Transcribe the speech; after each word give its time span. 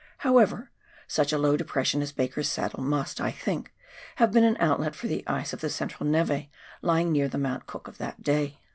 However, 0.25 0.71
such 1.07 1.31
a 1.31 1.37
low 1.37 1.55
depres 1.55 1.85
sion 1.85 2.01
as 2.01 2.11
Baker's 2.11 2.49
Saddle 2.49 2.81
must, 2.81 3.21
I 3.21 3.29
think, 3.29 3.71
have 4.15 4.31
been 4.31 4.43
an 4.43 4.57
outlet 4.59 4.95
for 4.95 5.05
the 5.05 5.23
ice 5.27 5.53
of 5.53 5.61
the 5.61 5.69
central 5.69 6.09
neve 6.09 6.47
lying 6.81 7.11
near 7.11 7.27
the 7.27 7.37
Mount 7.37 7.67
Cook 7.67 7.87
of 7.87 7.99
that 7.99 8.23
day. 8.23 8.57